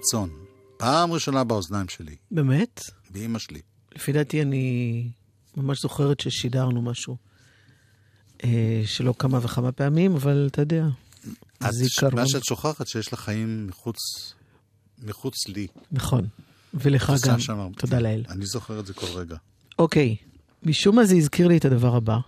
רצון. 0.06 0.30
פעם 0.76 1.12
ראשונה 1.12 1.44
באוזניים 1.44 1.88
שלי, 1.88 2.16
באמת? 2.30 2.80
באימא 3.10 3.38
שלי. 3.38 3.60
לפי 3.94 4.12
דעתי 4.12 4.42
אני 4.42 5.08
ממש 5.56 5.82
זוכרת 5.82 6.20
ששידרנו 6.20 6.82
משהו. 6.82 7.16
אה, 8.44 8.82
שלא 8.86 9.14
כמה 9.18 9.38
וכמה 9.42 9.72
פעמים, 9.72 10.14
אבל 10.14 10.46
אתה 10.50 10.62
יודע, 10.62 10.86
זיכרון. 11.70 12.14
מה 12.14 12.26
שאת 12.28 12.44
שוכחת 12.44 12.86
שיש 12.86 13.12
לך 13.12 13.20
חיים 13.20 13.66
מחוץ, 13.66 13.96
מחוץ 15.04 15.48
לי. 15.48 15.66
נכון. 15.92 16.26
ולך 16.74 17.12
גם, 17.26 17.40
שם- 17.40 17.68
תודה 17.76 18.00
לאל. 18.00 18.24
אני 18.28 18.46
זוכר 18.46 18.80
את 18.80 18.86
זה 18.86 18.94
כל 18.94 19.06
רגע. 19.06 19.36
אוקיי, 19.78 20.16
משום 20.62 20.96
מה 20.96 21.04
זה 21.04 21.14
הזכיר 21.14 21.48
לי 21.48 21.56
את 21.56 21.64
הדבר 21.64 21.96
הבא. 21.96 22.18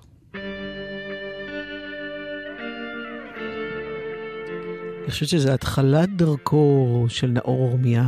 אני 5.09 5.12
חושבת 5.12 5.28
שזה 5.28 5.54
התחלת 5.54 6.09
דרכו 6.09 7.04
של 7.09 7.26
נאור 7.26 7.68
אורמיה, 7.68 8.04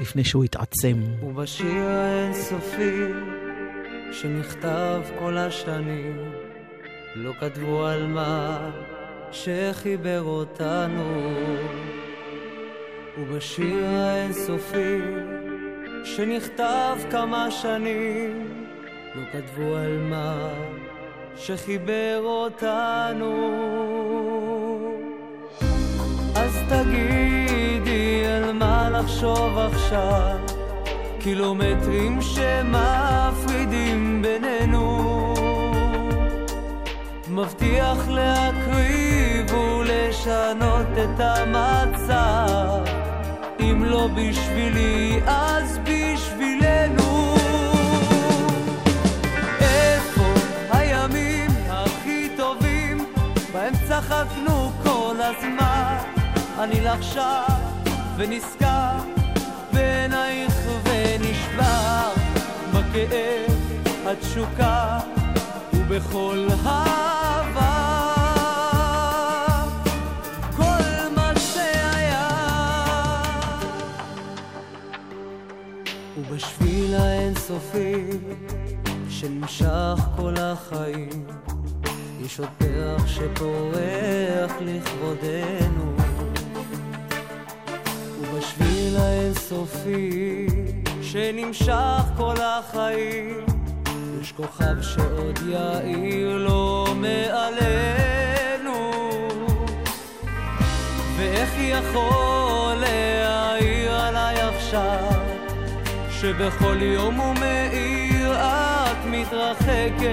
לפני 0.00 0.24
שהוא 0.24 0.44
התעצם. 0.44 0.94
ובשיר 1.22 1.82
האינסופי 1.82 3.00
שנכתב 4.12 5.00
כל 5.18 5.38
השנים 5.38 6.32
לא 7.14 7.32
כתבו 7.40 7.86
על 7.86 8.06
מה 8.06 8.70
שחיבר 9.30 10.22
אותנו. 10.22 11.32
ובשיר 13.18 13.84
האינסופי 13.84 15.00
שנכתב 16.04 16.96
כמה 17.10 17.50
שנים 17.50 18.48
לא 19.14 19.22
כתבו 19.32 19.76
על 19.76 19.98
מה 19.98 20.48
שחיבר 21.36 22.20
אותנו 22.24 23.93
תגידי 26.68 28.26
על 28.26 28.52
מה 28.52 28.90
לחשוב 28.90 29.58
עכשיו? 29.58 30.36
קילומטרים 31.18 32.18
שמפרידים 32.22 33.82
בינינו. 34.22 35.34
מבטיח 37.28 38.08
להקריב 38.08 39.52
ולשנות 39.54 40.86
את 41.04 41.20
המצב. 41.20 42.84
אם 43.60 43.84
לא 43.84 44.08
בשבילי 44.14 45.20
אז 45.26 45.78
בשבילנו. 45.78 47.34
איפה 49.60 50.24
הימים 50.70 51.50
הכי 51.68 52.28
טובים? 52.36 53.06
בהם 53.52 53.72
צחקנו 53.88 54.72
כל 54.82 55.16
הזמן. 55.18 55.73
אני 56.58 56.80
לך 56.80 57.02
שר 57.02 57.44
ונזכר 58.16 58.96
בעינייך 59.72 60.54
ונשבר. 60.84 62.12
בכאב 62.72 63.52
התשוקה 64.06 64.98
ובכל 65.72 66.48
שהיה. 71.38 72.28
ובשביל 76.18 76.94
האינסופי 76.94 78.06
שנמשך 79.08 79.98
כל 80.16 80.34
החיים 80.40 81.26
יש 82.20 82.40
עוד 82.40 82.48
פרח 82.58 83.06
שפורח 83.06 84.52
לכבודנו 84.60 86.03
ובשביל 88.94 89.00
האינסופי 89.00 90.46
שנמשך 91.02 92.02
כל 92.16 92.34
החיים. 92.40 93.44
יש 94.20 94.32
כוכב 94.32 94.82
שעוד 94.82 95.38
יאיר 95.48 96.36
לו 96.36 96.86
מעלינו. 96.96 98.90
ואיך 101.16 101.50
יכול 101.58 102.74
להעיר 102.80 103.94
עליי 103.94 104.40
עכשיו 104.40 105.12
שבכל 106.10 106.82
יום 106.82 107.14
הוא 107.14 107.34
מאיר 107.34 108.32
את 108.32 109.04
מתרחקת? 109.06 110.04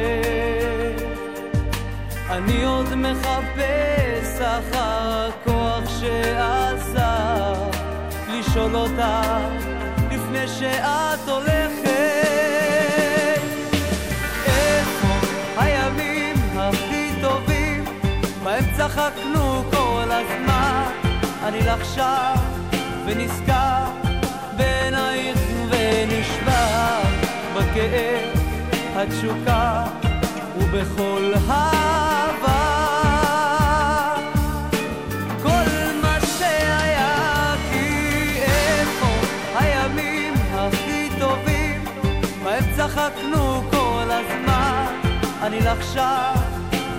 אני 2.30 2.64
עוד 2.64 2.96
מחפש 2.96 4.42
אחר 4.42 5.30
הכוח 5.30 6.00
שעזר 6.00 7.71
לשאול 8.52 8.76
אותה 8.76 9.40
לפני 10.12 10.48
שאת 10.48 11.30
הולכת. 11.30 11.92
איפה 14.46 15.08
הימים 15.58 16.36
הכי 16.58 17.12
טובים 17.22 17.86
בהם 18.44 18.64
צחקנו 18.78 19.64
כל 19.72 20.08
הזמן? 20.12 20.92
אני 21.44 21.60
לך 21.60 21.86
שר 21.96 22.34
ונזכר 23.06 23.84
בעינייך 24.58 25.40
ונשבר 25.70 27.02
בכאב 27.56 28.30
התשוקה 28.96 29.84
ובכל 30.58 31.34
אהבה 31.50 32.81
בהם 43.02 43.12
צחקנו 43.12 43.62
כל 43.72 44.12
הזמן. 44.12 44.86
אני 45.42 45.60
לך 45.60 45.94
שר 45.94 46.34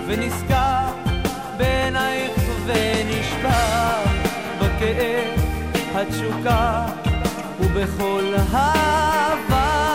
ונזכר 0.07 0.85
בעינייך 1.57 2.31
ונשבר. 2.65 4.03
בכאב 4.59 5.39
התשוקה 5.95 6.85
ובכל 7.59 8.33
אהבה 8.53 9.92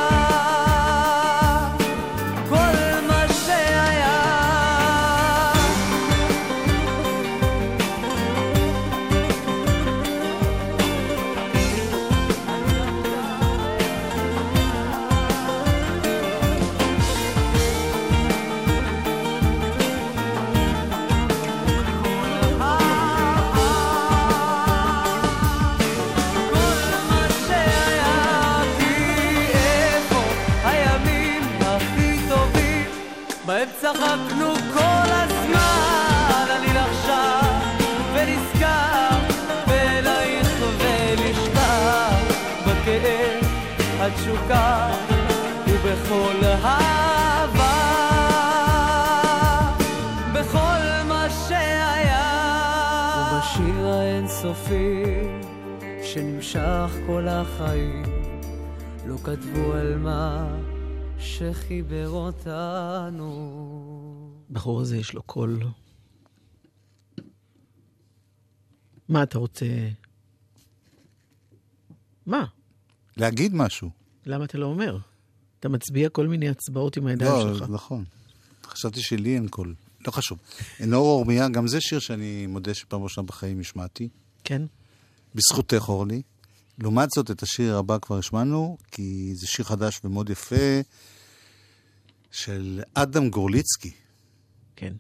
החיים 57.38 58.02
לא 59.06 59.16
כתבו 59.24 59.72
על 59.72 59.98
מה 59.98 60.56
שחיבר 61.18 62.08
אותנו. 62.08 63.30
בחור 64.50 64.80
הזה 64.80 64.96
יש 64.96 65.14
לו 65.14 65.22
קול. 65.22 65.62
מה 69.08 69.22
אתה 69.22 69.38
רוצה? 69.38 69.66
מה? 72.26 72.44
להגיד 73.16 73.54
משהו. 73.54 73.90
למה 74.26 74.44
אתה 74.44 74.58
לא 74.58 74.66
אומר? 74.66 74.98
אתה 75.60 75.68
מצביע 75.68 76.08
כל 76.08 76.26
מיני 76.26 76.48
הצבעות 76.48 76.96
עם 76.96 77.06
הידיים 77.06 77.46
לא, 77.46 77.54
שלך. 77.54 77.68
נכון. 77.70 78.04
חשבתי 78.64 79.00
שלי 79.00 79.34
אין 79.34 79.48
קול. 79.48 79.74
לא 80.06 80.10
חשוב. 80.10 80.38
נור 80.86 81.06
אורמיה, 81.06 81.48
גם 81.48 81.66
זה 81.66 81.80
שיר 81.80 81.98
שאני 81.98 82.46
מודה 82.46 82.74
שפעם 82.74 83.02
ראשונה 83.02 83.26
בחיים 83.26 83.60
השמעתי. 83.60 84.08
כן? 84.44 84.62
בזכותך, 85.34 85.88
אורלי. 85.88 86.22
לעומת 86.78 87.08
זאת, 87.10 87.30
את 87.30 87.42
השיר 87.42 87.78
הבא 87.78 87.98
כבר 87.98 88.18
השמענו, 88.18 88.78
כי 88.90 89.32
זה 89.34 89.46
שיר 89.46 89.64
חדש 89.64 90.00
ומאוד 90.04 90.30
יפה 90.30 90.80
של 92.30 92.82
אדם 92.94 93.30
גורליצקי. 93.30 93.92
כן. 94.76 94.92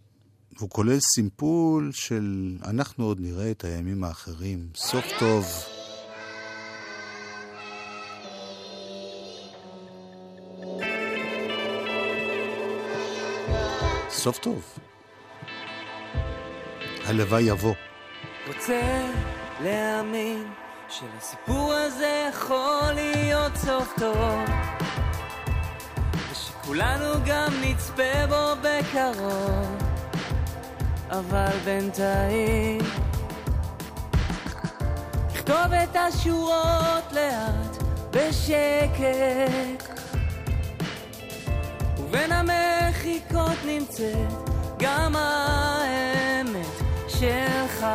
והוא 0.58 0.70
כולל 0.70 0.98
סימפול 1.14 1.90
של 1.92 2.56
אנחנו 2.64 3.04
עוד 3.04 3.20
נראה 3.20 3.50
את 3.50 3.64
הימים 3.64 4.04
האחרים. 4.04 4.68
סוף 4.74 5.04
טוב. 5.18 5.46
סוף 14.10 14.38
טוב. 14.38 14.78
הלוואי 17.04 17.42
יבוא. 17.42 17.74
רוצה 18.46 19.10
להאמין 19.62 20.67
שלסיפור 20.90 21.72
הזה 21.72 22.28
יכול 22.30 22.92
להיות 22.94 23.56
סוף 23.56 23.92
טוב. 23.98 24.44
ושכולנו 26.30 27.14
גם 27.26 27.52
נצפה 27.62 28.26
בו 28.28 28.54
בקרוב. 28.62 29.76
אבל 31.10 31.58
בינתיים 31.64 32.80
לכתוב 35.34 35.72
את 35.84 35.96
השורות 35.96 37.12
לאט 37.12 37.82
בשקט. 38.10 39.88
ובין 41.98 42.32
המחיקות 42.32 43.58
נמצאת 43.66 44.50
גם 44.78 45.16
האמת 45.16 46.66
שלך. 47.08 47.86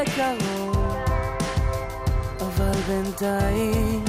בקרוב. 0.00 0.76
אבל 2.40 2.72
בינתיים 2.88 4.07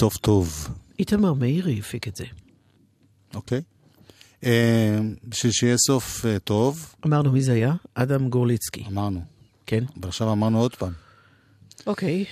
סוף 0.00 0.16
טוב, 0.16 0.68
איתמר 0.98 1.32
מאירי 1.32 1.78
הפיק 1.78 2.08
את 2.08 2.16
זה. 2.16 2.24
אוקיי? 3.34 3.60
אה, 4.44 4.98
בשביל 5.24 5.52
שיהיה 5.52 5.76
סוף 5.78 6.26
אה, 6.26 6.38
טוב, 6.38 6.94
אמרנו 7.06 7.32
מי 7.32 7.42
זה 7.42 7.52
היה? 7.52 7.74
אדם 7.94 8.28
גורליצקי. 8.28 8.84
אמרנו. 8.88 9.20
כן. 9.66 9.84
ועכשיו 10.02 10.32
אמרנו 10.32 10.60
עוד 10.60 10.74
פעם. 10.74 10.92
אוקיי. 11.86 12.24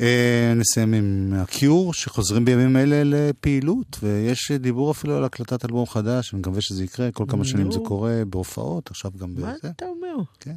אה, 0.00 0.52
נסיים 0.56 0.94
עם 0.94 1.32
הקיור, 1.36 1.94
שחוזרים 1.94 2.44
בימים 2.44 2.76
אלה 2.76 3.02
לפעילות, 3.04 3.98
ויש 4.02 4.50
דיבור 4.52 4.90
אפילו 4.90 5.16
על 5.16 5.24
הקלטת 5.24 5.64
אלבום 5.64 5.86
חדש, 5.86 6.32
אני 6.32 6.40
מקווה 6.40 6.60
שזה 6.60 6.84
יקרה, 6.84 7.12
כל 7.12 7.24
כמה 7.28 7.44
שנים. 7.44 7.72
זה 7.72 7.78
קורה 7.84 8.22
בהופעות, 8.30 8.90
עכשיו 8.90 9.10
גם 9.18 9.34
מה 9.34 9.52
בזה. 9.52 9.70
אתה 9.76 9.86
אומר? 9.86 10.16
כן. 10.40 10.56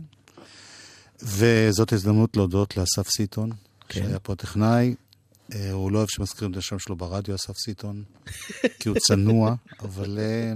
וזאת 1.22 1.94
הזדמנות 1.94 2.38
להודות 2.38 2.78
לאסף 2.78 3.10
סיטון, 3.10 3.50
כן. 3.90 4.02
שהיה 4.04 4.20
פה 4.20 4.36
טכנאי. 4.36 4.96
אה, 5.56 5.72
הוא 5.72 5.92
לא 5.92 5.98
אוהב 5.98 6.10
שמזכירים 6.10 6.52
את 6.52 6.58
השם 6.58 6.80
שלו 6.80 6.96
ברדיו, 6.96 7.36
אסף 7.36 7.58
סיטון, 7.58 8.04
כי 8.80 8.90
הוא 8.90 8.98
צנוע, 9.00 9.56
אבל 9.80 10.20
אה, 10.20 10.54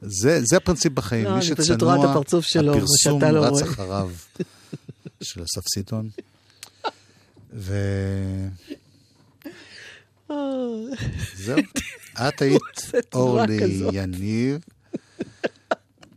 זה, 0.00 0.40
זה 0.44 0.56
הפרינציפ 0.56 0.92
בחיים. 0.92 1.24
לא, 1.24 1.30
מי 1.30 1.36
אני 1.36 1.44
פשוט 1.44 1.64
שצנוע, 1.64 1.94
רואה 1.94 2.06
את 2.06 2.10
הפרצוף 2.10 2.44
שלו, 2.44 2.72
מה 2.72 2.78
הפרסום 2.78 3.22
לא 3.22 3.44
רץ 3.44 3.50
רואה. 3.52 3.64
אחריו, 3.64 4.10
של 5.22 5.42
אסף 5.42 5.68
סיטון. 5.74 6.08
ו... 7.52 7.74
זהו. 11.36 11.58
את 12.12 12.42
היית 12.42 12.92
אורלי. 13.14 13.80
יניב. 13.92 14.58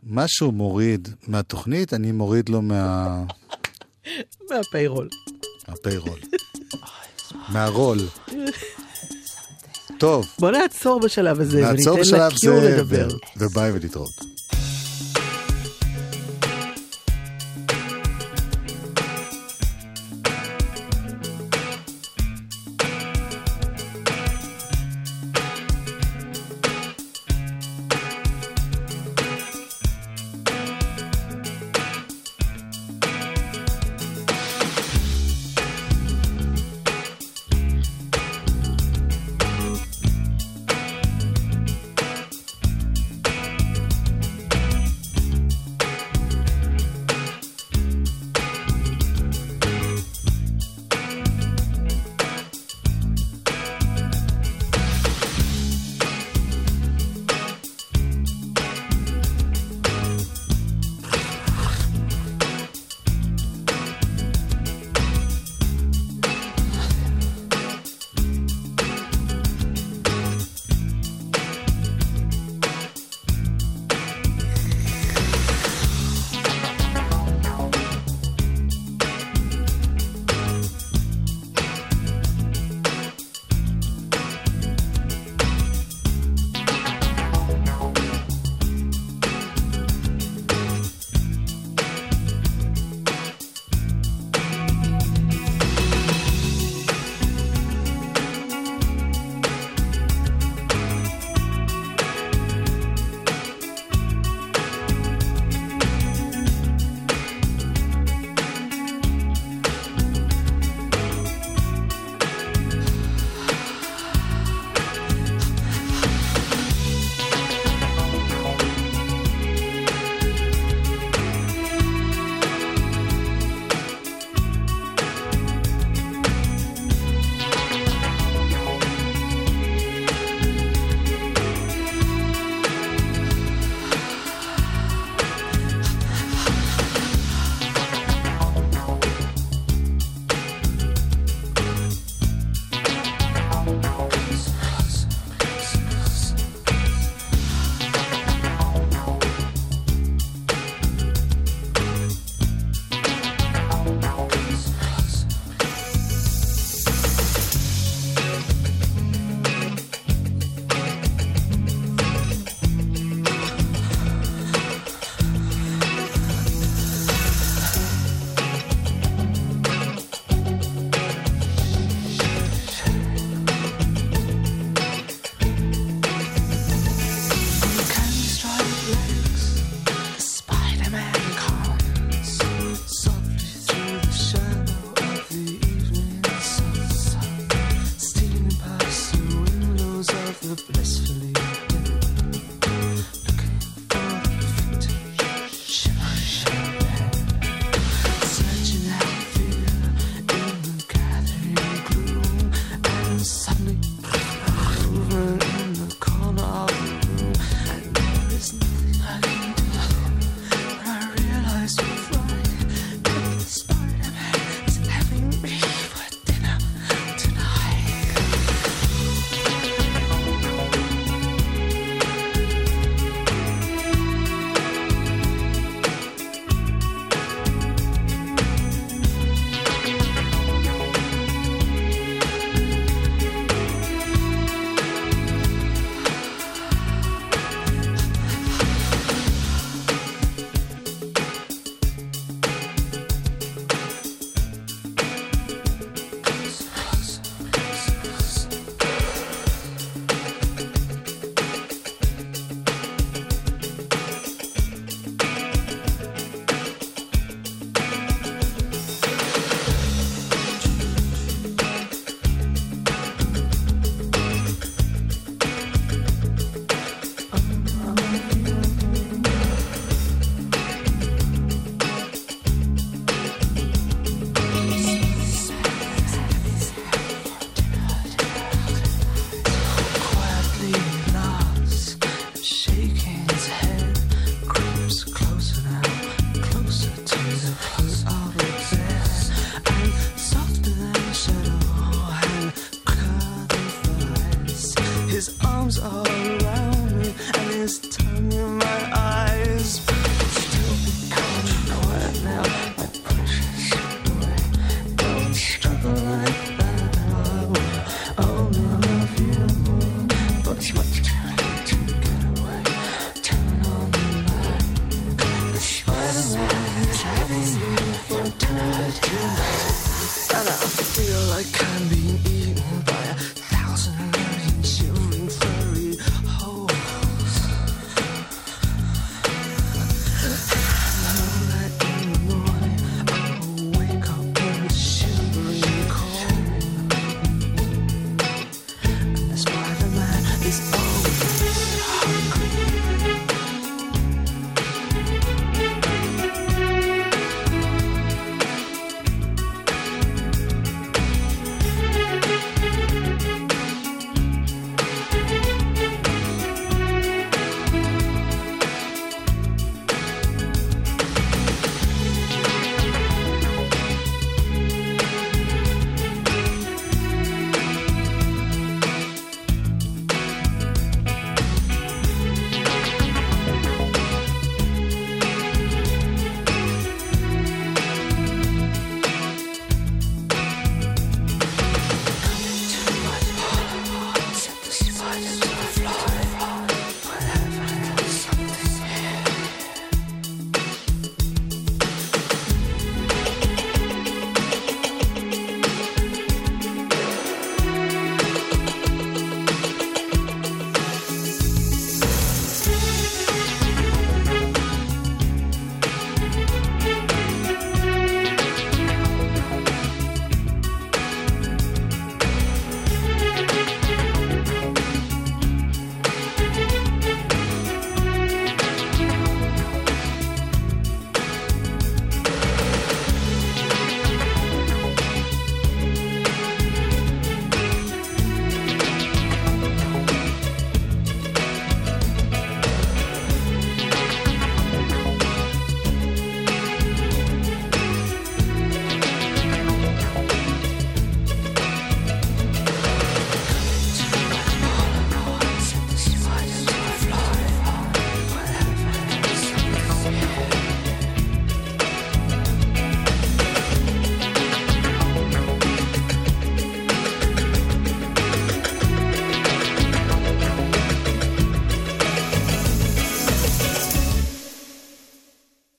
משהו 0.03 0.51
מוריד 0.51 1.09
מהתוכנית, 1.27 1.93
אני 1.93 2.11
מוריד 2.11 2.49
לו 2.49 2.61
מה... 2.61 3.23
מהפיירול. 4.49 5.09
מהפיירול. 5.67 6.19
מהרול. 7.53 7.97
טוב, 9.97 10.25
בוא 10.39 10.51
נעצור 10.51 10.99
בשלב 10.99 11.39
הזה 11.41 11.61
נעצור 11.61 11.93
וניתן 11.93 12.01
בשלב 12.01 12.31
לקיור 12.33 12.61
זה, 12.61 12.77
לדבר. 12.77 13.07
ו- 13.11 13.43
וביי 13.43 13.71
ולהתראות. 13.71 14.25